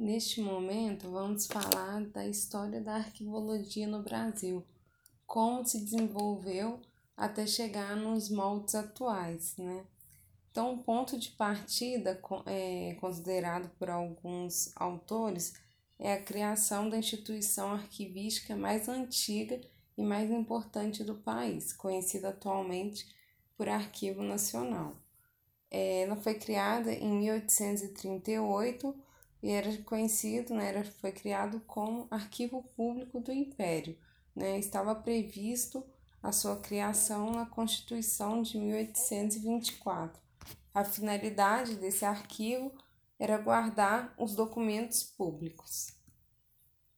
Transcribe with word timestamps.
Neste 0.00 0.40
momento, 0.40 1.10
vamos 1.10 1.46
falar 1.46 2.02
da 2.06 2.26
história 2.26 2.80
da 2.80 2.94
arquivologia 2.94 3.86
no 3.86 4.02
Brasil, 4.02 4.64
como 5.26 5.62
se 5.66 5.78
desenvolveu 5.78 6.80
até 7.14 7.46
chegar 7.46 7.94
nos 7.96 8.30
moldes 8.30 8.74
atuais, 8.74 9.54
né? 9.58 9.84
Então, 10.50 10.72
o 10.72 10.82
ponto 10.82 11.18
de 11.18 11.28
partida, 11.32 12.18
é, 12.46 12.96
considerado 12.98 13.68
por 13.78 13.90
alguns 13.90 14.72
autores, 14.74 15.52
é 15.98 16.14
a 16.14 16.22
criação 16.22 16.88
da 16.88 16.96
instituição 16.96 17.74
arquivística 17.74 18.56
mais 18.56 18.88
antiga 18.88 19.60
e 19.98 20.02
mais 20.02 20.30
importante 20.30 21.04
do 21.04 21.16
país, 21.16 21.74
conhecida 21.74 22.30
atualmente 22.30 23.06
por 23.54 23.68
Arquivo 23.68 24.22
Nacional. 24.22 24.96
Ela 25.70 26.16
foi 26.16 26.36
criada 26.36 26.90
em 26.90 27.18
1838 27.18 29.09
e 29.42 29.50
era 29.50 29.76
conhecido, 29.82 30.54
né, 30.54 30.68
era, 30.68 30.84
foi 30.84 31.12
criado 31.12 31.60
como 31.66 32.06
Arquivo 32.10 32.62
Público 32.76 33.20
do 33.20 33.32
Império. 33.32 33.96
Né, 34.34 34.58
estava 34.58 34.94
previsto 34.94 35.84
a 36.22 36.32
sua 36.32 36.56
criação 36.56 37.32
na 37.32 37.46
Constituição 37.46 38.42
de 38.42 38.58
1824. 38.58 40.20
A 40.72 40.84
finalidade 40.84 41.76
desse 41.76 42.04
arquivo 42.04 42.72
era 43.18 43.38
guardar 43.38 44.14
os 44.18 44.34
documentos 44.34 45.02
públicos. 45.02 45.88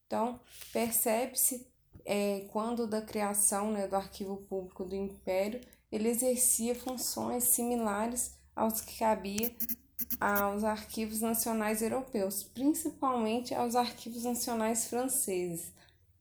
Então, 0.06 0.40
percebe-se 0.72 1.66
é, 2.04 2.46
quando 2.52 2.86
da 2.86 3.00
criação 3.00 3.72
né, 3.72 3.86
do 3.86 3.96
Arquivo 3.96 4.36
Público 4.36 4.84
do 4.84 4.94
Império, 4.94 5.60
ele 5.90 6.08
exercia 6.08 6.74
funções 6.74 7.44
similares 7.44 8.36
aos 8.54 8.80
que 8.80 8.98
cabia 8.98 9.54
aos 10.20 10.64
arquivos 10.64 11.20
nacionais 11.20 11.82
europeus, 11.82 12.42
principalmente 12.42 13.54
aos 13.54 13.74
arquivos 13.74 14.24
nacionais 14.24 14.86
franceses, 14.86 15.72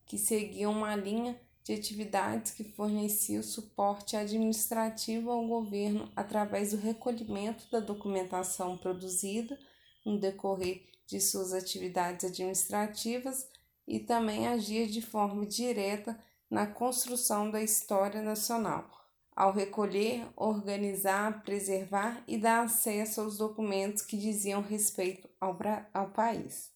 que 0.06 0.18
seguiam 0.18 0.72
uma 0.72 0.96
linha 0.96 1.40
de 1.64 1.74
atividades 1.74 2.52
que 2.52 2.64
fornecia 2.64 3.38
o 3.38 3.44
suporte 3.44 4.16
administrativo 4.16 5.30
ao 5.30 5.46
governo 5.46 6.10
através 6.16 6.72
do 6.72 6.76
recolhimento 6.76 7.70
da 7.70 7.78
documentação 7.78 8.76
produzida 8.76 9.58
no 10.04 10.18
decorrer 10.18 10.82
de 11.06 11.20
suas 11.20 11.52
atividades 11.52 12.24
administrativas 12.24 13.46
e 13.86 14.00
também 14.00 14.48
agia 14.48 14.86
de 14.86 15.00
forma 15.00 15.46
direta 15.46 16.18
na 16.50 16.66
construção 16.66 17.50
da 17.50 17.62
história 17.62 18.22
nacional, 18.22 18.90
ao 19.34 19.52
recolher, 19.52 20.26
organizar, 20.36 21.42
preservar 21.42 22.22
e 22.26 22.36
dar 22.36 22.64
acesso 22.64 23.20
aos 23.20 23.38
documentos 23.38 24.02
que 24.02 24.16
diziam 24.16 24.60
respeito 24.60 25.28
ao, 25.40 25.58
ao 25.92 26.10
país. 26.10 26.70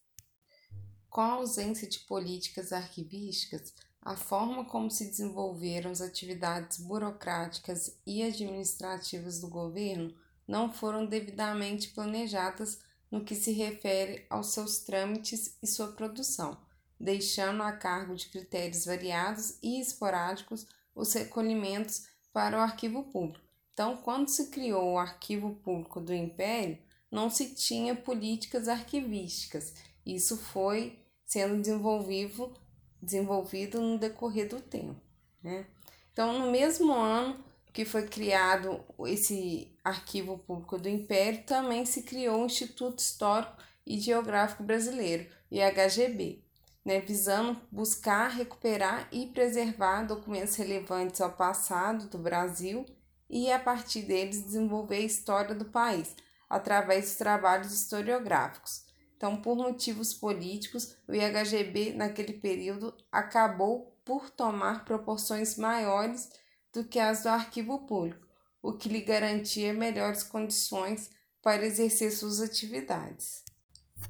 Com 1.08 1.20
a 1.20 1.32
ausência 1.32 1.88
de 1.88 2.00
políticas 2.00 2.72
arquivísticas, 2.72 3.72
a 4.00 4.16
forma 4.16 4.64
como 4.64 4.90
se 4.90 5.06
desenvolveram 5.06 5.90
as 5.90 6.00
atividades 6.00 6.78
burocráticas 6.78 7.98
e 8.06 8.22
administrativas 8.22 9.40
do 9.40 9.48
governo 9.48 10.14
não 10.46 10.72
foram 10.72 11.04
devidamente 11.04 11.88
planejadas 11.88 12.78
no 13.10 13.24
que 13.24 13.34
se 13.34 13.52
refere 13.52 14.24
aos 14.30 14.48
seus 14.48 14.78
trâmites 14.78 15.56
e 15.62 15.66
sua 15.66 15.88
produção, 15.92 16.56
deixando 17.00 17.62
a 17.62 17.72
cargo 17.72 18.14
de 18.14 18.28
critérios 18.28 18.84
variados 18.84 19.58
e 19.62 19.80
esporádicos 19.80 20.66
os 20.94 21.12
recolhimentos 21.12 22.06
para 22.36 22.58
o 22.58 22.60
arquivo 22.60 23.04
público. 23.04 23.42
Então, 23.72 23.96
quando 23.96 24.28
se 24.28 24.48
criou 24.50 24.92
o 24.92 24.98
arquivo 24.98 25.54
público 25.64 26.02
do 26.02 26.12
Império, 26.12 26.76
não 27.10 27.30
se 27.30 27.54
tinha 27.54 27.94
políticas 27.96 28.68
arquivísticas. 28.68 29.72
Isso 30.04 30.36
foi 30.36 30.98
sendo 31.24 31.58
desenvolvido 31.58 32.52
desenvolvido 33.00 33.80
no 33.80 33.98
decorrer 33.98 34.50
do 34.50 34.60
tempo. 34.60 35.00
Né? 35.42 35.66
Então, 36.12 36.38
no 36.38 36.52
mesmo 36.52 36.92
ano 36.92 37.42
que 37.72 37.86
foi 37.86 38.06
criado 38.06 38.84
esse 39.06 39.74
Arquivo 39.82 40.36
Público 40.36 40.76
do 40.76 40.90
Império, 40.90 41.42
também 41.44 41.86
se 41.86 42.02
criou 42.02 42.42
o 42.42 42.46
Instituto 42.46 42.98
Histórico 42.98 43.56
e 43.86 43.98
Geográfico 43.98 44.62
Brasileiro, 44.62 45.26
IHGB, 45.50 46.44
né, 46.86 47.00
visando 47.00 47.60
buscar 47.68 48.28
recuperar 48.28 49.08
e 49.10 49.26
preservar 49.26 50.04
documentos 50.04 50.54
relevantes 50.54 51.20
ao 51.20 51.32
passado 51.32 52.08
do 52.08 52.16
Brasil 52.16 52.86
e, 53.28 53.50
a 53.50 53.58
partir 53.58 54.02
deles, 54.02 54.40
desenvolver 54.40 54.98
a 54.98 55.00
história 55.00 55.52
do 55.52 55.64
país 55.64 56.14
através 56.48 57.06
dos 57.06 57.16
trabalhos 57.16 57.72
historiográficos. 57.72 58.84
Então, 59.16 59.36
por 59.42 59.56
motivos 59.56 60.14
políticos, 60.14 60.96
o 61.08 61.12
IHGB 61.12 61.92
naquele 61.92 62.34
período 62.34 62.96
acabou 63.10 63.98
por 64.04 64.30
tomar 64.30 64.84
proporções 64.84 65.56
maiores 65.56 66.30
do 66.72 66.84
que 66.84 67.00
as 67.00 67.24
do 67.24 67.30
arquivo 67.30 67.80
público, 67.80 68.24
o 68.62 68.74
que 68.74 68.88
lhe 68.88 69.00
garantia 69.00 69.74
melhores 69.74 70.22
condições 70.22 71.10
para 71.42 71.66
exercer 71.66 72.12
suas 72.12 72.40
atividades. 72.40 73.42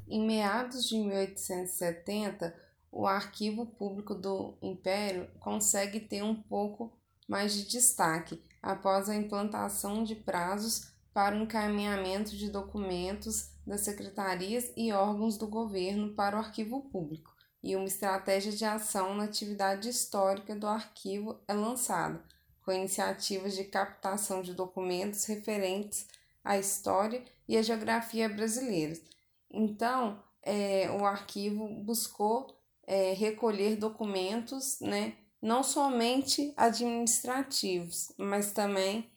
Em 0.07 0.27
meados 0.27 0.87
de 0.87 0.99
1870, 0.99 2.66
o 2.97 3.07
arquivo 3.07 3.67
público 3.67 4.15
do 4.15 4.57
Império 4.63 5.29
consegue 5.39 6.01
ter 6.01 6.23
um 6.23 6.35
pouco 6.35 6.91
mais 7.29 7.53
de 7.53 7.67
destaque 7.67 8.43
após 8.63 9.11
a 9.11 9.15
implantação 9.15 10.03
de 10.03 10.15
prazos 10.15 10.95
para 11.13 11.37
o 11.37 11.43
encaminhamento 11.43 12.35
de 12.35 12.49
documentos 12.49 13.51
das 13.67 13.83
secretarias 13.83 14.73
e 14.75 14.95
órgãos 14.95 15.37
do 15.37 15.47
governo 15.47 16.15
para 16.15 16.37
o 16.37 16.39
arquivo 16.39 16.89
público, 16.89 17.35
e 17.63 17.77
uma 17.77 17.85
estratégia 17.85 18.53
de 18.53 18.65
ação 18.65 19.15
na 19.15 19.25
atividade 19.25 19.91
histórica 19.91 20.57
do 20.57 20.67
arquivo 20.67 21.39
é 21.47 21.53
lançada, 21.53 22.25
com 22.65 22.73
iniciativas 22.73 23.55
de 23.55 23.65
captação 23.65 24.41
de 24.41 24.55
documentos 24.55 25.27
referentes 25.27 26.07
à 26.43 26.57
história 26.57 27.23
e 27.47 27.59
à 27.59 27.63
geografia 27.63 28.27
brasileiras. 28.27 29.03
Então, 29.51 30.23
é, 30.43 30.91
o 30.91 31.05
arquivo 31.05 31.69
buscou 31.85 32.56
é, 32.87 33.13
recolher 33.13 33.77
documentos, 33.77 34.79
né, 34.81 35.15
não 35.43 35.63
somente 35.63 36.53
administrativos, 36.57 38.13
mas 38.17 38.53
também 38.53 39.11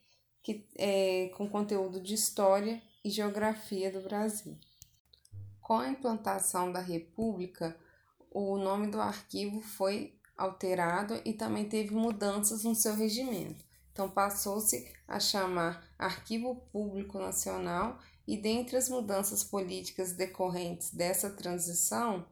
que, 0.43 0.67
é, 0.75 1.29
com 1.37 1.47
conteúdo 1.47 2.01
de 2.01 2.13
história 2.13 2.81
e 3.03 3.09
Geografia 3.09 3.91
do 3.91 4.01
Brasil. 4.01 4.57
Com 5.61 5.77
a 5.77 5.89
implantação 5.89 6.71
da 6.71 6.79
República, 6.79 7.77
o 8.31 8.57
nome 8.57 8.87
do 8.87 8.99
arquivo 8.99 9.61
foi 9.61 10.15
alterado 10.37 11.21
e 11.25 11.33
também 11.33 11.67
teve 11.67 11.93
mudanças 11.93 12.63
no 12.63 12.73
seu 12.73 12.95
regimento. 12.95 13.63
Então, 13.91 14.09
passou-se 14.09 14.91
a 15.07 15.19
chamar 15.19 15.83
Arquivo 15.97 16.55
Público 16.71 17.19
Nacional, 17.19 17.99
e 18.25 18.37
dentre 18.37 18.77
as 18.77 18.87
mudanças 18.87 19.43
políticas 19.43 20.13
decorrentes 20.13 20.91
dessa 20.93 21.31
transição, 21.31 22.25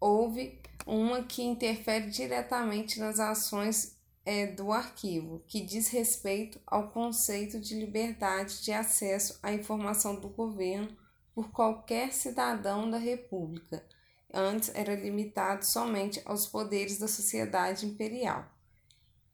houve 0.00 0.60
uma 0.86 1.22
que 1.22 1.42
interfere 1.42 2.10
diretamente 2.10 3.00
nas 3.00 3.18
ações 3.18 3.96
é, 4.24 4.46
do 4.46 4.72
arquivo, 4.72 5.42
que 5.46 5.60
diz 5.60 5.88
respeito 5.88 6.60
ao 6.66 6.90
conceito 6.90 7.60
de 7.60 7.74
liberdade 7.74 8.62
de 8.62 8.72
acesso 8.72 9.38
à 9.42 9.52
informação 9.52 10.16
do 10.18 10.28
governo 10.28 10.96
por 11.34 11.50
qualquer 11.50 12.12
cidadão 12.12 12.90
da 12.90 12.98
República. 12.98 13.84
Antes 14.32 14.74
era 14.74 14.94
limitado 14.94 15.64
somente 15.64 16.20
aos 16.24 16.46
poderes 16.46 16.98
da 16.98 17.08
sociedade 17.08 17.86
imperial. 17.86 18.46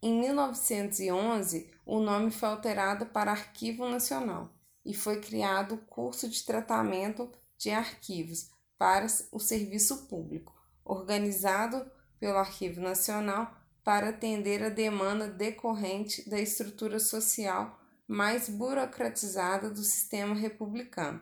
Em 0.03 0.19
1911, 0.19 1.71
o 1.85 2.01
nome 2.01 2.31
foi 2.31 2.49
alterado 2.49 3.07
para 3.07 3.31
Arquivo 3.31 3.89
Nacional 3.89 4.51
e 4.85 4.95
foi 4.95 5.21
criado 5.21 5.75
o 5.75 5.79
curso 5.79 6.29
de 6.29 6.43
tratamento 6.43 7.31
de 7.59 7.71
arquivos 7.71 8.51
para 8.81 9.07
o 9.31 9.39
serviço 9.39 10.07
público, 10.07 10.55
organizado 10.83 11.85
pelo 12.19 12.39
Arquivo 12.39 12.81
Nacional 12.81 13.55
para 13.85 14.09
atender 14.09 14.63
a 14.63 14.71
demanda 14.71 15.29
decorrente 15.29 16.27
da 16.31 16.41
estrutura 16.41 16.99
social 16.99 17.79
mais 18.09 18.49
burocratizada 18.49 19.69
do 19.69 19.85
sistema 19.85 20.35
republicano. 20.35 21.21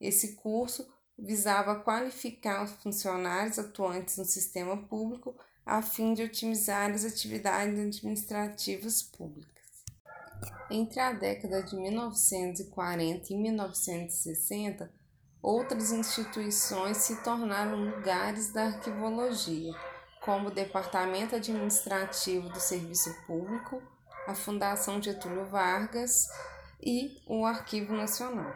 Esse 0.00 0.34
curso 0.34 0.84
visava 1.16 1.78
qualificar 1.78 2.64
os 2.64 2.72
funcionários 2.82 3.56
atuantes 3.56 4.16
no 4.16 4.24
sistema 4.24 4.76
público 4.76 5.38
a 5.64 5.80
fim 5.82 6.12
de 6.12 6.24
otimizar 6.24 6.90
as 6.90 7.04
atividades 7.04 7.78
administrativas 7.78 9.00
públicas. 9.00 9.54
Entre 10.68 10.98
a 10.98 11.12
década 11.12 11.62
de 11.62 11.76
1940 11.76 13.32
e 13.32 13.36
1960, 13.36 14.92
outras 15.46 15.92
instituições 15.92 16.96
se 16.96 17.22
tornaram 17.22 17.76
lugares 17.76 18.52
da 18.52 18.64
arquivologia 18.64 19.72
como 20.20 20.48
o 20.48 20.50
Departamento 20.50 21.36
Administrativo 21.36 22.48
do 22.48 22.58
Serviço 22.58 23.14
Público, 23.28 23.80
a 24.26 24.34
Fundação 24.34 25.00
Getúlio 25.00 25.46
Vargas 25.46 26.26
e 26.82 27.22
o 27.28 27.46
Arquivo 27.46 27.94
Nacional. 27.94 28.52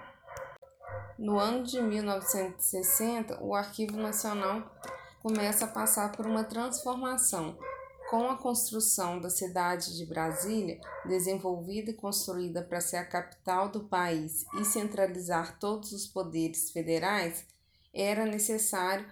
No 1.17 1.39
ano 1.39 1.63
de 1.63 1.81
1960, 1.81 3.39
o 3.41 3.55
Arquivo 3.55 3.97
Nacional 3.97 4.69
começa 5.23 5.67
a 5.67 5.69
passar 5.69 6.11
por 6.11 6.27
uma 6.27 6.43
transformação. 6.43 7.57
Com 8.11 8.29
a 8.29 8.37
construção 8.37 9.21
da 9.21 9.31
cidade 9.31 9.97
de 9.97 10.05
Brasília, 10.05 10.81
desenvolvida 11.07 11.93
e 11.93 11.95
construída 11.95 12.61
para 12.61 12.81
ser 12.81 12.97
a 12.97 13.07
capital 13.07 13.69
do 13.69 13.85
país 13.85 14.45
e 14.59 14.65
centralizar 14.65 15.61
todos 15.61 15.93
os 15.93 16.09
poderes 16.09 16.73
federais, 16.73 17.47
era 17.95 18.27
necessário 18.27 19.07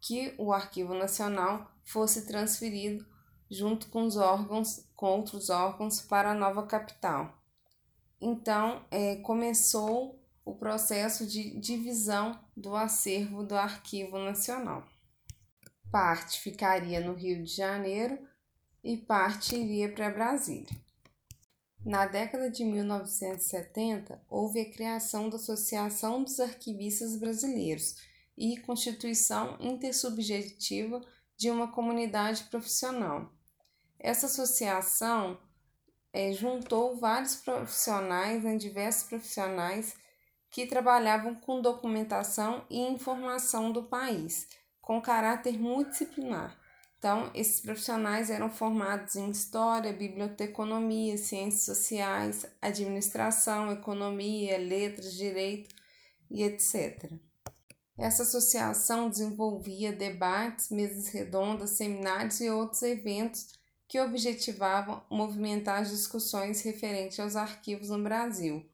que 0.00 0.34
o 0.38 0.50
Arquivo 0.50 0.94
Nacional 0.94 1.70
fosse 1.84 2.26
transferido 2.26 3.04
junto 3.50 3.90
com 3.90 4.06
os 4.06 4.16
órgãos, 4.16 4.82
com 4.96 5.08
outros 5.08 5.50
órgãos, 5.50 6.00
para 6.00 6.30
a 6.30 6.34
nova 6.34 6.66
capital. 6.66 7.36
Então, 8.18 8.82
é, 8.90 9.16
começou 9.16 10.18
o 10.42 10.54
processo 10.54 11.26
de 11.26 11.60
divisão 11.60 12.40
do 12.56 12.74
acervo 12.74 13.44
do 13.44 13.54
Arquivo 13.54 14.16
Nacional. 14.16 14.88
Parte 15.92 16.40
ficaria 16.40 16.98
no 16.98 17.12
Rio 17.12 17.44
de 17.44 17.54
Janeiro 17.54 18.26
e 18.82 18.96
parte 18.96 19.56
iria 19.56 19.92
para 19.92 20.10
Brasília. 20.10 20.68
Na 21.84 22.06
década 22.06 22.50
de 22.50 22.64
1970, 22.64 24.20
houve 24.28 24.60
a 24.60 24.70
criação 24.70 25.30
da 25.30 25.36
Associação 25.36 26.22
dos 26.22 26.40
Arquivistas 26.40 27.16
Brasileiros 27.16 27.96
e 28.36 28.58
constituição 28.58 29.56
intersubjetiva 29.60 31.00
de 31.36 31.50
uma 31.50 31.70
comunidade 31.70 32.44
profissional. 32.44 33.32
Essa 33.98 34.26
associação 34.26 35.38
é, 36.12 36.32
juntou 36.32 36.96
vários 36.96 37.36
profissionais, 37.36 38.42
né, 38.42 38.56
diversos 38.56 39.04
profissionais 39.04 39.96
que 40.50 40.66
trabalhavam 40.66 41.34
com 41.36 41.62
documentação 41.62 42.64
e 42.68 42.80
informação 42.80 43.70
do 43.70 43.84
país, 43.84 44.48
com 44.80 45.00
caráter 45.00 45.58
multidisciplinar. 45.58 46.57
Então, 46.98 47.30
esses 47.32 47.60
profissionais 47.60 48.28
eram 48.28 48.50
formados 48.50 49.14
em 49.14 49.30
História, 49.30 49.92
Biblioteconomia, 49.92 51.16
Ciências 51.16 51.64
Sociais, 51.64 52.44
Administração, 52.60 53.70
Economia, 53.70 54.58
Letras, 54.58 55.14
Direito 55.14 55.72
e 56.28 56.42
etc. 56.42 57.12
Essa 57.96 58.24
associação 58.24 59.08
desenvolvia 59.08 59.92
debates, 59.92 60.70
mesas 60.70 61.08
redondas, 61.08 61.70
seminários 61.70 62.40
e 62.40 62.50
outros 62.50 62.82
eventos 62.82 63.58
que 63.86 64.00
objetivavam 64.00 65.02
movimentar 65.08 65.80
as 65.80 65.90
discussões 65.90 66.62
referentes 66.62 67.18
aos 67.20 67.36
arquivos 67.36 67.90
no 67.90 68.02
Brasil. 68.02 68.68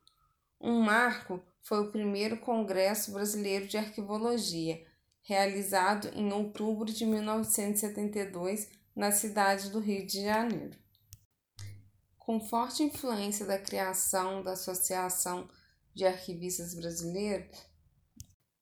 Um 0.60 0.80
marco 0.80 1.42
foi 1.62 1.80
o 1.80 1.90
primeiro 1.90 2.38
Congresso 2.38 3.12
Brasileiro 3.12 3.66
de 3.66 3.76
Arquivologia, 3.76 4.82
realizado 5.24 6.08
em 6.14 6.30
outubro 6.32 6.92
de 6.92 7.04
1972 7.06 8.68
na 8.94 9.10
cidade 9.10 9.70
do 9.70 9.80
Rio 9.80 10.06
de 10.06 10.22
Janeiro. 10.22 10.78
Com 12.18 12.38
forte 12.38 12.82
influência 12.82 13.46
da 13.46 13.58
criação 13.58 14.42
da 14.42 14.52
Associação 14.52 15.48
de 15.94 16.04
Arquivistas 16.04 16.74
Brasileiros, 16.74 17.58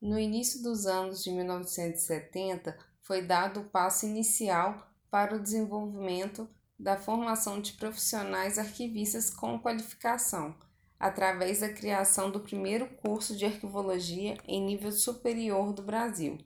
no 0.00 0.18
início 0.18 0.62
dos 0.62 0.86
anos 0.86 1.22
de 1.22 1.32
1970 1.32 2.76
foi 3.02 3.22
dado 3.22 3.60
o 3.60 3.68
passo 3.68 4.06
inicial 4.06 4.88
para 5.10 5.34
o 5.34 5.40
desenvolvimento 5.40 6.48
da 6.78 6.96
formação 6.96 7.60
de 7.60 7.72
profissionais 7.72 8.58
arquivistas 8.58 9.30
com 9.30 9.58
qualificação, 9.58 10.56
através 10.98 11.60
da 11.60 11.72
criação 11.72 12.30
do 12.30 12.40
primeiro 12.40 12.88
curso 12.96 13.36
de 13.36 13.44
arquivologia 13.44 14.36
em 14.46 14.64
nível 14.64 14.92
superior 14.92 15.72
do 15.72 15.82
Brasil. 15.82 16.38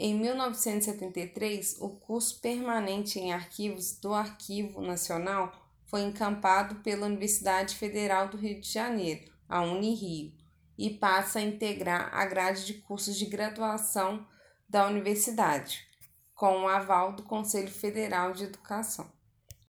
Em 0.00 0.14
1973, 0.14 1.78
o 1.80 1.88
curso 1.88 2.40
permanente 2.40 3.18
em 3.18 3.32
arquivos 3.32 3.98
do 3.98 4.14
Arquivo 4.14 4.80
Nacional 4.80 5.52
foi 5.86 6.02
encampado 6.02 6.76
pela 6.76 7.06
Universidade 7.06 7.74
Federal 7.74 8.28
do 8.28 8.36
Rio 8.36 8.60
de 8.60 8.70
Janeiro, 8.70 9.28
a 9.48 9.60
Unirio, 9.62 10.32
e 10.78 10.88
passa 10.88 11.40
a 11.40 11.42
integrar 11.42 12.14
a 12.14 12.24
grade 12.26 12.64
de 12.64 12.74
cursos 12.74 13.16
de 13.16 13.26
graduação 13.26 14.24
da 14.68 14.86
universidade 14.86 15.84
com 16.32 16.62
o 16.62 16.68
aval 16.68 17.14
do 17.14 17.24
Conselho 17.24 17.70
Federal 17.70 18.32
de 18.32 18.44
Educação. 18.44 19.10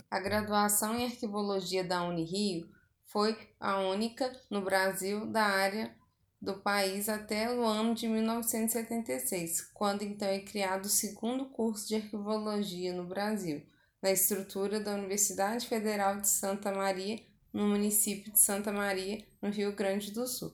A 0.09 0.19
graduação 0.19 0.97
em 0.97 1.05
arquivologia 1.05 1.83
da 1.83 2.03
Unirio 2.03 2.67
foi 3.03 3.37
a 3.59 3.77
única 3.77 4.31
no 4.49 4.61
Brasil 4.61 5.27
da 5.27 5.43
área 5.43 5.95
do 6.41 6.59
país 6.61 7.09
até 7.09 7.51
o 7.51 7.63
ano 7.63 7.95
de 7.95 8.07
1976, 8.07 9.61
quando 9.73 10.03
então 10.03 10.27
é 10.27 10.39
criado 10.39 10.85
o 10.85 10.89
segundo 10.89 11.45
curso 11.45 11.87
de 11.87 11.95
arquivologia 11.95 12.93
no 12.93 13.05
Brasil, 13.05 13.65
na 14.01 14.11
estrutura 14.11 14.79
da 14.79 14.93
Universidade 14.93 15.67
Federal 15.67 16.19
de 16.21 16.27
Santa 16.27 16.71
Maria, 16.71 17.19
no 17.51 17.67
município 17.67 18.31
de 18.31 18.39
Santa 18.39 18.71
Maria, 18.71 19.25
no 19.41 19.49
Rio 19.49 19.73
Grande 19.73 20.11
do 20.11 20.27
Sul. 20.27 20.53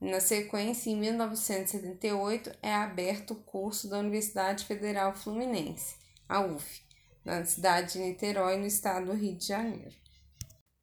Na 0.00 0.20
sequência, 0.20 0.90
em 0.90 0.96
1978, 0.98 2.52
é 2.60 2.74
aberto 2.74 3.32
o 3.32 3.42
curso 3.42 3.88
da 3.88 3.98
Universidade 3.98 4.64
Federal 4.64 5.14
Fluminense, 5.14 5.96
a 6.28 6.40
UF, 6.40 6.82
na 7.24 7.44
cidade 7.44 7.92
de 7.92 8.00
Niterói, 8.00 8.56
no 8.58 8.66
estado 8.66 9.06
do 9.06 9.12
Rio 9.12 9.36
de 9.36 9.46
Janeiro. 9.46 9.94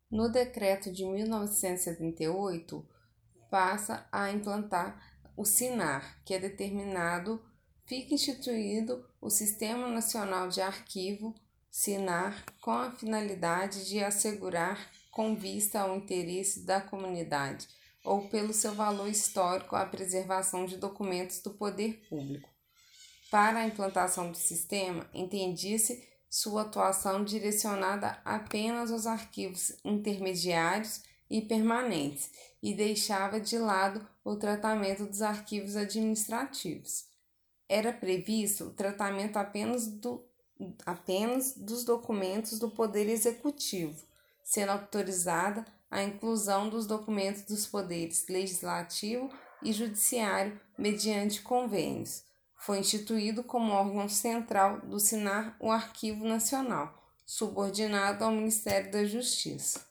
No 0.09 0.31
decreto 0.31 0.91
de 0.91 1.05
1978, 1.05 2.87
passa 3.49 4.07
a 4.11 4.31
implantar 4.31 5.01
o 5.35 5.45
SINAR, 5.45 6.21
que 6.25 6.33
é 6.33 6.39
determinado, 6.39 7.41
fica 7.85 8.13
instituído 8.13 9.05
o 9.21 9.29
Sistema 9.29 9.87
Nacional 9.87 10.49
de 10.49 10.61
Arquivo, 10.61 11.33
SINAR, 11.71 12.43
com 12.61 12.71
a 12.71 12.91
finalidade 12.91 13.87
de 13.87 14.03
assegurar, 14.03 14.91
com 15.11 15.35
vista 15.35 15.81
ao 15.81 15.95
interesse 15.95 16.65
da 16.65 16.81
comunidade, 16.81 17.67
ou 18.03 18.27
pelo 18.27 18.53
seu 18.53 18.73
valor 18.73 19.07
histórico 19.07 19.75
à 19.75 19.85
preservação 19.85 20.65
de 20.65 20.77
documentos 20.77 21.41
do 21.41 21.51
poder 21.51 22.05
público. 22.09 22.49
Para 23.31 23.59
a 23.59 23.65
implantação 23.65 24.31
do 24.31 24.37
sistema, 24.37 25.09
entendia-se 25.13 26.07
sua 26.29 26.63
atuação 26.63 27.23
direcionada 27.23 28.19
apenas 28.25 28.91
aos 28.91 29.07
arquivos 29.07 29.73
intermediários 29.83 31.01
e 31.29 31.41
permanentes 31.41 32.31
e 32.61 32.73
deixava 32.73 33.39
de 33.39 33.57
lado 33.57 34.05
o 34.23 34.35
tratamento 34.35 35.05
dos 35.05 35.21
arquivos 35.21 35.75
administrativos. 35.75 37.05
Era 37.67 37.93
previsto 37.93 38.65
o 38.65 38.71
tratamento 38.71 39.37
apenas, 39.37 39.87
do, 39.87 40.23
apenas 40.85 41.54
dos 41.56 41.83
documentos 41.83 42.57
do 42.57 42.69
Poder 42.69 43.07
Executivo, 43.07 44.04
sendo 44.44 44.71
autorizada 44.71 45.65
a 45.92 46.04
inclusão 46.04 46.69
dos 46.69 46.85
documentos 46.85 47.44
dos 47.44 47.65
poderes 47.65 48.27
legislativo 48.27 49.30
e 49.63 49.71
judiciário 49.73 50.59
mediante 50.77 51.42
convênios. 51.42 52.23
Foi 52.56 52.80
instituído 52.80 53.44
como 53.44 53.73
órgão 53.73 54.09
central 54.09 54.81
do 54.81 54.99
SINAR 54.99 55.56
o 55.59 55.71
Arquivo 55.71 56.25
Nacional, 56.25 56.94
subordinado 57.25 58.23
ao 58.23 58.31
Ministério 58.31 58.92
da 58.92 59.06
Justiça. 59.06 59.88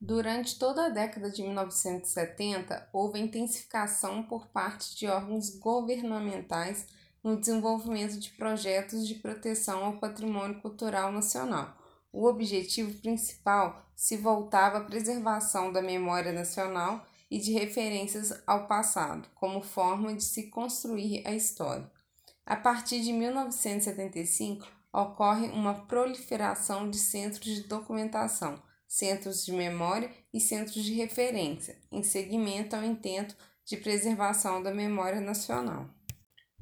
Durante 0.00 0.58
toda 0.58 0.86
a 0.86 0.88
década 0.88 1.30
de 1.30 1.42
1970, 1.42 2.88
houve 2.92 3.18
intensificação 3.18 4.22
por 4.22 4.46
parte 4.46 4.96
de 4.96 5.06
órgãos 5.06 5.50
governamentais 5.58 6.86
no 7.22 7.38
desenvolvimento 7.38 8.18
de 8.18 8.30
projetos 8.30 9.06
de 9.06 9.16
proteção 9.16 9.84
ao 9.84 9.98
patrimônio 9.98 10.60
cultural 10.60 11.10
nacional 11.10 11.76
o 12.12 12.26
objetivo 12.26 12.92
principal 13.00 13.84
se 13.94 14.16
voltava 14.16 14.78
à 14.78 14.84
preservação 14.84 15.72
da 15.72 15.82
memória 15.82 16.32
nacional 16.32 17.06
e 17.30 17.38
de 17.38 17.52
referências 17.52 18.42
ao 18.46 18.66
passado, 18.66 19.28
como 19.34 19.60
forma 19.60 20.14
de 20.14 20.24
se 20.24 20.48
construir 20.48 21.26
a 21.26 21.32
história. 21.32 21.90
A 22.46 22.56
partir 22.56 23.02
de 23.02 23.12
1975, 23.12 24.66
ocorre 24.92 25.48
uma 25.48 25.74
proliferação 25.86 26.88
de 26.88 26.96
centros 26.96 27.44
de 27.44 27.64
documentação, 27.64 28.60
centros 28.88 29.44
de 29.44 29.52
memória 29.52 30.10
e 30.32 30.40
centros 30.40 30.82
de 30.82 30.94
referência, 30.94 31.78
em 31.92 32.02
seguimento 32.02 32.74
ao 32.74 32.82
intento 32.82 33.36
de 33.64 33.76
preservação 33.76 34.62
da 34.62 34.72
memória 34.72 35.20
nacional. 35.20 35.88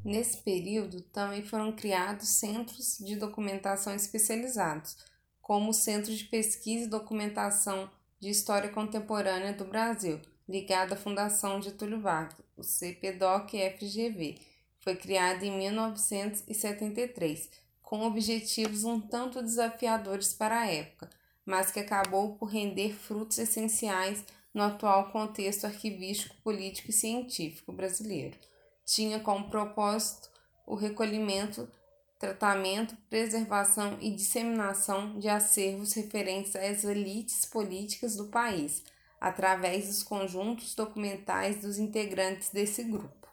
Nesse 0.04 0.38
período, 0.38 1.00
também 1.00 1.42
foram 1.42 1.72
criados 1.72 2.28
centros 2.28 2.98
de 2.98 3.16
documentação 3.16 3.94
especializados, 3.94 4.96
como 5.40 5.70
o 5.70 5.74
Centro 5.74 6.12
de 6.14 6.24
Pesquisa 6.24 6.84
e 6.84 6.88
Documentação 6.88 7.88
de 8.18 8.28
História 8.28 8.68
Contemporânea 8.70 9.52
do 9.52 9.64
Brasil, 9.64 10.20
ligado 10.48 10.92
à 10.92 10.96
Fundação 10.96 11.62
Getúlio 11.62 12.00
Vargas, 12.00 12.44
o 12.56 12.62
CPDOC-FGV. 12.62 14.40
Foi 14.80 14.96
criado 14.96 15.44
em 15.44 15.56
1973, 15.56 17.50
com 17.82 18.02
objetivos 18.02 18.84
um 18.84 19.00
tanto 19.00 19.42
desafiadores 19.42 20.34
para 20.34 20.60
a 20.60 20.66
época, 20.66 21.10
mas 21.46 21.70
que 21.70 21.80
acabou 21.80 22.36
por 22.36 22.46
render 22.46 22.92
frutos 22.92 23.38
essenciais 23.38 24.24
no 24.52 24.62
atual 24.62 25.12
contexto 25.12 25.66
arquivístico, 25.66 26.34
político 26.42 26.90
e 26.90 26.92
científico 26.92 27.72
brasileiro. 27.72 28.36
Tinha 28.84 29.20
como 29.20 29.48
propósito 29.48 30.28
o 30.66 30.74
recolhimento, 30.74 31.70
tratamento, 32.18 32.96
preservação 33.08 33.96
e 34.00 34.10
disseminação 34.10 35.16
de 35.18 35.28
acervos 35.28 35.92
referentes 35.92 36.56
às 36.56 36.82
elites 36.82 37.44
políticas 37.44 38.16
do 38.16 38.24
país, 38.26 38.82
através 39.20 39.86
dos 39.86 40.02
conjuntos 40.02 40.74
documentais 40.74 41.60
dos 41.60 41.78
integrantes 41.78 42.48
desse 42.50 42.82
grupo. 42.82 43.28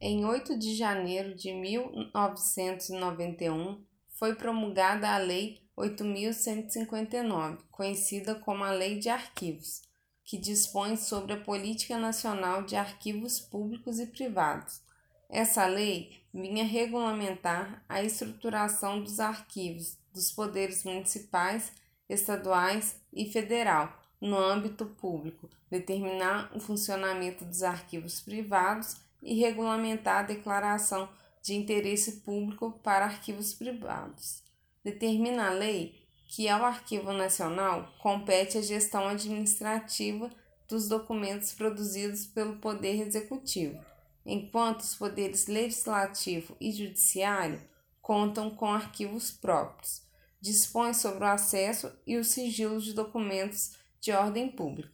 Em 0.00 0.24
8 0.24 0.56
de 0.58 0.74
janeiro 0.74 1.34
de 1.34 1.52
1991, 1.52 3.84
foi 4.08 4.34
promulgada 4.34 5.10
a 5.10 5.18
Lei 5.18 5.60
8.159, 5.80 7.58
conhecida 7.70 8.34
como 8.34 8.62
a 8.64 8.70
Lei 8.70 8.98
de 8.98 9.08
Arquivos, 9.08 9.82
que 10.24 10.36
dispõe 10.36 10.96
sobre 10.96 11.32
a 11.32 11.40
Política 11.40 11.98
Nacional 11.98 12.62
de 12.62 12.76
Arquivos 12.76 13.40
Públicos 13.40 13.98
e 13.98 14.06
Privados. 14.06 14.82
Essa 15.28 15.66
lei 15.66 16.22
vinha 16.32 16.64
regulamentar 16.64 17.84
a 17.88 18.02
estruturação 18.02 19.02
dos 19.02 19.20
arquivos 19.20 19.96
dos 20.12 20.30
poderes 20.30 20.84
municipais, 20.84 21.72
estaduais 22.08 23.00
e 23.12 23.30
federal 23.30 23.96
no 24.20 24.36
âmbito 24.36 24.84
público, 24.84 25.48
determinar 25.70 26.50
o 26.54 26.60
funcionamento 26.60 27.44
dos 27.44 27.62
arquivos 27.62 28.20
privados 28.20 28.96
e 29.22 29.34
regulamentar 29.40 30.18
a 30.18 30.26
declaração 30.26 31.08
de 31.42 31.54
interesse 31.54 32.20
público 32.20 32.72
para 32.82 33.06
arquivos 33.06 33.54
privados. 33.54 34.49
Determina 34.82 35.48
a 35.48 35.52
lei 35.52 36.00
que 36.26 36.48
ao 36.48 36.64
Arquivo 36.64 37.12
Nacional 37.12 37.92
compete 37.98 38.56
a 38.56 38.62
gestão 38.62 39.08
administrativa 39.08 40.30
dos 40.68 40.88
documentos 40.88 41.52
produzidos 41.52 42.24
pelo 42.26 42.56
Poder 42.56 43.00
Executivo, 43.00 43.78
enquanto 44.24 44.80
os 44.80 44.94
poderes 44.94 45.48
legislativo 45.48 46.56
e 46.60 46.70
judiciário 46.70 47.60
contam 48.00 48.48
com 48.50 48.66
arquivos 48.72 49.30
próprios. 49.30 50.02
Dispõe 50.40 50.94
sobre 50.94 51.24
o 51.24 51.26
acesso 51.26 51.92
e 52.06 52.16
o 52.16 52.24
sigilo 52.24 52.80
de 52.80 52.94
documentos 52.94 53.76
de 54.00 54.12
ordem 54.12 54.48
pública. 54.48 54.92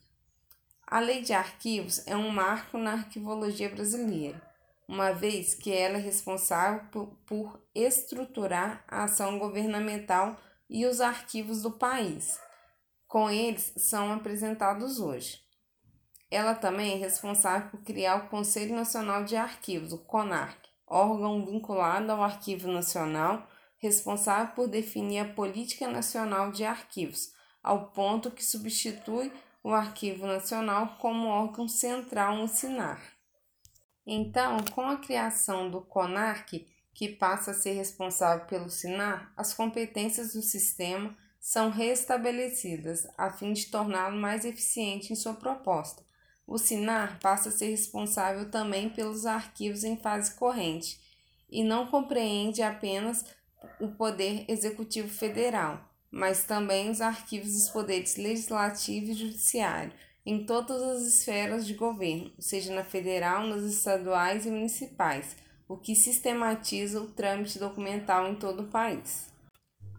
A 0.86 1.00
Lei 1.00 1.20
de 1.20 1.32
Arquivos 1.32 2.06
é 2.06 2.16
um 2.16 2.30
marco 2.30 2.78
na 2.78 2.92
arquivologia 2.92 3.68
brasileira, 3.68 4.40
uma 4.88 5.12
vez 5.12 5.54
que 5.54 5.72
ela 5.72 5.96
é 5.96 6.00
responsável 6.00 7.08
por, 7.26 7.60
estruturar 7.74 8.84
a 8.88 9.04
ação 9.04 9.38
governamental 9.38 10.36
e 10.68 10.86
os 10.86 11.00
arquivos 11.00 11.62
do 11.62 11.70
país. 11.70 12.38
Com 13.06 13.30
eles 13.30 13.72
são 13.76 14.12
apresentados 14.12 14.98
hoje. 14.98 15.40
Ela 16.30 16.54
também 16.54 16.94
é 16.94 16.96
responsável 16.96 17.70
por 17.70 17.82
criar 17.82 18.16
o 18.16 18.28
Conselho 18.28 18.74
Nacional 18.74 19.24
de 19.24 19.36
Arquivos, 19.36 19.92
o 19.92 19.98
CONARC, 19.98 20.58
órgão 20.86 21.44
vinculado 21.44 22.10
ao 22.10 22.22
Arquivo 22.22 22.68
Nacional, 22.68 23.48
responsável 23.78 24.54
por 24.54 24.68
definir 24.68 25.20
a 25.20 25.34
Política 25.34 25.86
Nacional 25.86 26.50
de 26.50 26.64
Arquivos, 26.64 27.32
ao 27.62 27.90
ponto 27.90 28.30
que 28.30 28.44
substitui 28.44 29.32
o 29.62 29.72
Arquivo 29.72 30.26
Nacional 30.26 30.96
como 31.00 31.28
órgão 31.28 31.68
central 31.68 32.36
no 32.36 32.48
SINAR. 32.48 33.15
Então, 34.06 34.58
com 34.72 34.82
a 34.82 34.98
criação 34.98 35.68
do 35.68 35.80
CONARC, 35.80 36.66
que 36.94 37.08
passa 37.08 37.50
a 37.50 37.54
ser 37.54 37.72
responsável 37.72 38.46
pelo 38.46 38.70
SINAR, 38.70 39.32
as 39.36 39.52
competências 39.52 40.32
do 40.32 40.40
sistema 40.40 41.16
são 41.40 41.70
restabelecidas 41.70 43.06
a 43.18 43.30
fim 43.30 43.52
de 43.52 43.66
torná-lo 43.66 44.16
mais 44.16 44.44
eficiente 44.44 45.12
em 45.12 45.16
sua 45.16 45.34
proposta. 45.34 46.02
O 46.46 46.56
SINAR 46.56 47.18
passa 47.20 47.48
a 47.48 47.52
ser 47.52 47.70
responsável 47.70 48.50
também 48.50 48.88
pelos 48.88 49.26
arquivos 49.26 49.84
em 49.84 49.96
fase 49.96 50.34
corrente 50.36 51.00
e 51.50 51.64
não 51.64 51.86
compreende 51.88 52.62
apenas 52.62 53.24
o 53.80 53.88
Poder 53.88 54.44
Executivo 54.48 55.08
Federal, 55.08 55.92
mas 56.10 56.44
também 56.44 56.88
os 56.90 57.00
arquivos 57.00 57.52
dos 57.52 57.68
poderes 57.68 58.16
legislativo 58.16 59.10
e 59.10 59.14
judiciário, 59.14 59.92
em 60.26 60.44
todas 60.44 60.82
as 60.82 61.02
esferas 61.02 61.64
de 61.64 61.74
governo, 61.74 62.32
seja 62.36 62.74
na 62.74 62.82
federal, 62.82 63.46
nas 63.46 63.62
estaduais 63.62 64.44
e 64.44 64.50
municipais, 64.50 65.36
o 65.68 65.76
que 65.76 65.94
sistematiza 65.94 67.00
o 67.00 67.06
trâmite 67.06 67.60
documental 67.60 68.26
em 68.26 68.34
todo 68.34 68.64
o 68.64 68.68
país. 68.68 69.28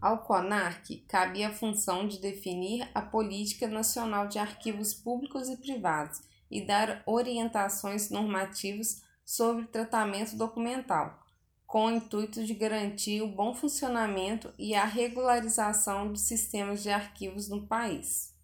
Ao 0.02 0.18
CONARC 0.18 1.02
cabe 1.08 1.42
a 1.42 1.52
função 1.52 2.06
de 2.06 2.20
definir 2.20 2.86
a 2.94 3.00
política 3.00 3.66
nacional 3.66 4.28
de 4.28 4.38
arquivos 4.38 4.92
públicos 4.92 5.48
e 5.48 5.56
privados 5.56 6.20
e 6.50 6.60
dar 6.60 7.02
orientações 7.06 8.10
normativas 8.10 9.02
sobre 9.24 9.66
tratamento 9.66 10.36
documental, 10.36 11.18
com 11.66 11.86
o 11.86 11.90
intuito 11.90 12.44
de 12.44 12.52
garantir 12.52 13.22
o 13.22 13.28
bom 13.28 13.54
funcionamento 13.54 14.52
e 14.58 14.74
a 14.74 14.84
regularização 14.84 16.12
dos 16.12 16.22
sistemas 16.22 16.82
de 16.82 16.90
arquivos 16.90 17.48
no 17.48 17.66
país. 17.66 18.37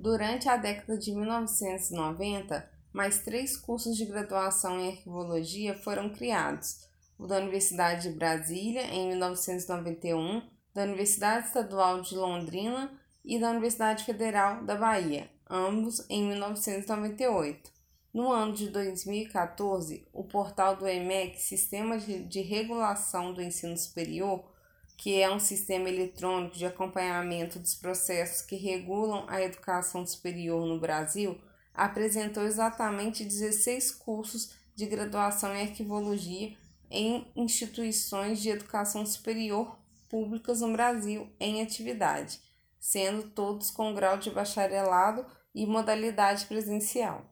Durante 0.00 0.48
a 0.48 0.56
década 0.56 0.96
de 0.96 1.12
1990, 1.12 2.70
mais 2.92 3.18
três 3.18 3.56
cursos 3.56 3.96
de 3.96 4.04
graduação 4.04 4.78
em 4.78 4.90
arquivologia 4.90 5.74
foram 5.74 6.08
criados: 6.08 6.88
o 7.18 7.26
da 7.26 7.38
Universidade 7.38 8.08
de 8.08 8.16
Brasília, 8.16 8.82
em 8.94 9.08
1991, 9.08 10.40
da 10.72 10.84
Universidade 10.84 11.48
Estadual 11.48 12.00
de 12.00 12.14
Londrina 12.14 12.92
e 13.24 13.40
da 13.40 13.50
Universidade 13.50 14.04
Federal 14.04 14.64
da 14.64 14.76
Bahia, 14.76 15.28
ambos 15.50 16.08
em 16.08 16.28
1998. 16.28 17.72
No 18.14 18.30
ano 18.30 18.52
de 18.52 18.68
2014, 18.68 20.06
o 20.12 20.22
portal 20.22 20.76
do 20.76 20.86
EMEC, 20.86 21.40
Sistema 21.40 21.98
de 21.98 22.40
Regulação 22.40 23.34
do 23.34 23.42
Ensino 23.42 23.76
Superior, 23.76 24.44
que 24.98 25.22
é 25.22 25.32
um 25.32 25.38
sistema 25.38 25.88
eletrônico 25.88 26.56
de 26.56 26.66
acompanhamento 26.66 27.60
dos 27.60 27.76
processos 27.76 28.42
que 28.42 28.56
regulam 28.56 29.24
a 29.28 29.40
educação 29.40 30.04
superior 30.04 30.66
no 30.66 30.80
Brasil, 30.80 31.40
apresentou 31.72 32.42
exatamente 32.42 33.24
16 33.24 33.92
cursos 33.92 34.56
de 34.74 34.86
graduação 34.86 35.54
em 35.54 35.62
arquivologia 35.62 36.56
em 36.90 37.30
instituições 37.36 38.42
de 38.42 38.50
educação 38.50 39.06
superior 39.06 39.78
públicas 40.08 40.62
no 40.62 40.72
Brasil 40.72 41.30
em 41.38 41.62
atividade, 41.62 42.40
sendo 42.80 43.30
todos 43.30 43.70
com 43.70 43.94
grau 43.94 44.18
de 44.18 44.32
bacharelado 44.32 45.24
e 45.54 45.64
modalidade 45.64 46.46
presencial. 46.46 47.24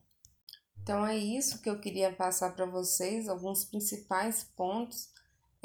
Então 0.80 1.04
é 1.04 1.16
isso 1.16 1.60
que 1.60 1.68
eu 1.68 1.80
queria 1.80 2.12
passar 2.12 2.54
para 2.54 2.64
vocês, 2.64 3.28
alguns 3.28 3.64
principais 3.64 4.44
pontos 4.56 5.15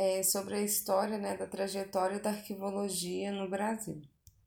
é, 0.02 0.24
sobre 0.24 0.56
a 0.56 0.62
história 0.62 1.18
né, 1.20 1.38
da 1.38 1.46
trajetória 1.46 2.20
da 2.20 2.32
arquivologia 2.32 3.32
no 3.32 3.48
Brasil. 3.48 4.02